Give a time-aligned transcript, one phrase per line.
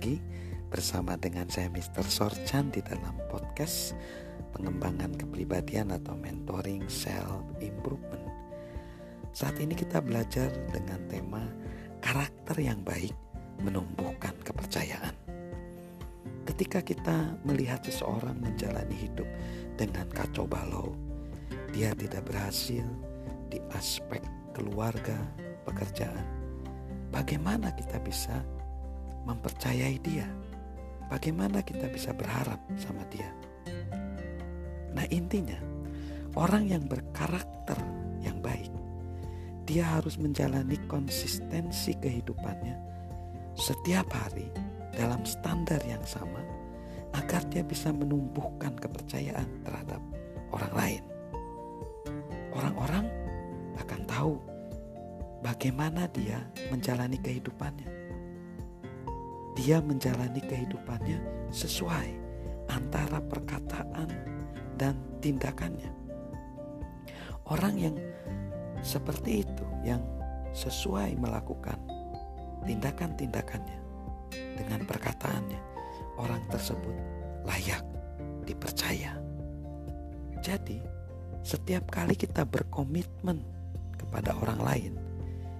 [0.00, 0.16] lagi
[0.72, 2.08] bersama dengan saya Mr.
[2.08, 3.92] Sorchan di dalam podcast
[4.56, 8.24] pengembangan kepribadian atau mentoring self improvement.
[9.36, 11.44] Saat ini kita belajar dengan tema
[12.00, 13.12] karakter yang baik
[13.60, 15.12] menumbuhkan kepercayaan.
[16.48, 19.28] Ketika kita melihat seseorang menjalani hidup
[19.76, 20.96] dengan kacau balau,
[21.76, 22.88] dia tidak berhasil
[23.52, 24.24] di aspek
[24.56, 25.20] keluarga,
[25.68, 26.24] pekerjaan.
[27.12, 28.40] Bagaimana kita bisa
[29.26, 30.28] mempercayai dia?
[31.10, 33.28] Bagaimana kita bisa berharap sama dia?
[34.94, 35.58] Nah, intinya
[36.38, 37.78] orang yang berkarakter
[38.22, 38.70] yang baik,
[39.66, 42.74] dia harus menjalani konsistensi kehidupannya
[43.58, 44.50] setiap hari
[44.94, 46.42] dalam standar yang sama
[47.14, 50.02] agar dia bisa menumbuhkan kepercayaan terhadap
[50.54, 51.02] orang lain.
[52.54, 53.06] Orang-orang
[53.78, 54.34] akan tahu
[55.42, 56.38] bagaimana dia
[56.70, 57.99] menjalani kehidupannya.
[59.60, 61.20] Dia menjalani kehidupannya
[61.52, 62.08] sesuai
[62.72, 64.08] antara perkataan
[64.80, 65.92] dan tindakannya.
[67.44, 67.92] Orang yang
[68.80, 70.00] seperti itu, yang
[70.56, 71.76] sesuai melakukan
[72.64, 73.78] tindakan-tindakannya
[74.32, 75.60] dengan perkataannya,
[76.16, 76.96] orang tersebut
[77.44, 77.84] layak
[78.48, 79.12] dipercaya.
[80.40, 80.80] Jadi,
[81.44, 83.44] setiap kali kita berkomitmen
[84.00, 84.92] kepada orang lain,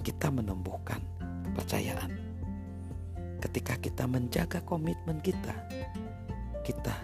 [0.00, 1.04] kita menumbuhkan
[1.44, 2.31] kepercayaan.
[3.42, 5.50] Ketika kita menjaga komitmen kita,
[6.62, 6.94] kita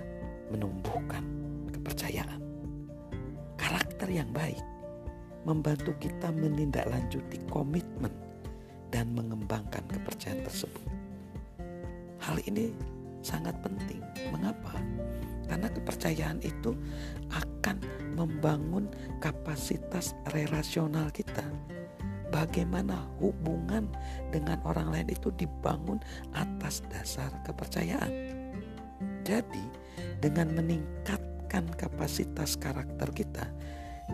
[0.55, 1.27] menumbuhkan
[1.75, 2.39] kepercayaan.
[3.59, 4.63] Karakter yang baik
[5.43, 8.15] membantu kita menindaklanjuti komitmen
[8.95, 10.87] dan mengembangkan kepercayaan tersebut.
[12.23, 12.71] Hal ini
[13.19, 13.99] sangat penting.
[14.31, 14.79] Mengapa?
[15.51, 16.71] Karena kepercayaan itu
[17.35, 17.83] akan
[18.15, 18.87] membangun
[19.19, 21.43] kapasitas relasional kita
[22.39, 23.91] bagaimana hubungan
[24.31, 25.99] dengan orang lain itu dibangun
[26.39, 28.15] atas dasar kepercayaan.
[29.27, 29.67] Jadi,
[30.23, 33.43] dengan meningkatkan kapasitas karakter kita,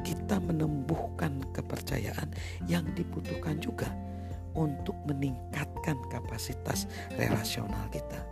[0.00, 2.32] kita menumbuhkan kepercayaan
[2.64, 3.92] yang dibutuhkan juga
[4.56, 6.88] untuk meningkatkan kapasitas
[7.20, 8.24] relasional kita.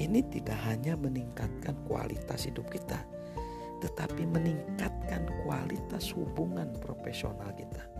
[0.00, 2.98] Ini tidak hanya meningkatkan kualitas hidup kita,
[3.84, 7.99] tetapi meningkatkan kualitas hubungan profesional kita.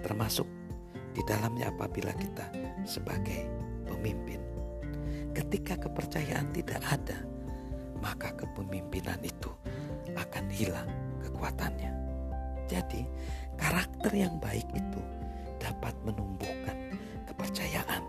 [0.00, 0.46] Termasuk
[1.12, 2.46] di dalamnya apabila kita
[2.86, 3.48] sebagai
[3.88, 4.38] pemimpin.
[5.34, 7.18] Ketika kepercayaan tidak ada,
[7.98, 9.50] maka kepemimpinan itu
[10.14, 10.88] akan hilang
[11.22, 11.92] kekuatannya.
[12.68, 13.02] Jadi,
[13.58, 15.00] karakter yang baik itu
[15.58, 16.94] dapat menumbuhkan
[17.26, 18.02] kepercayaan.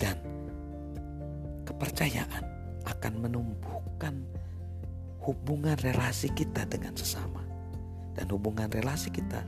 [0.00, 0.16] Dan
[1.68, 2.44] kepercayaan
[2.88, 4.24] akan menumbuhkan
[5.22, 7.51] hubungan relasi kita dengan sesama.
[8.12, 9.40] Dan hubungan relasi kita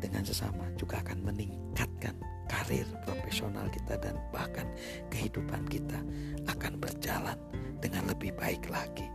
[0.00, 2.16] dengan sesama juga akan meningkatkan
[2.46, 4.66] karir profesional kita dan bahkan
[5.10, 5.98] kehidupan kita
[6.46, 7.36] akan berjalan
[7.82, 9.06] dengan lebih baik lagi.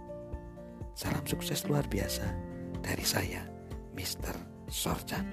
[0.94, 2.28] Salam sukses luar biasa
[2.84, 3.42] dari saya,
[3.96, 4.36] Mr.
[4.68, 5.26] Sorjan.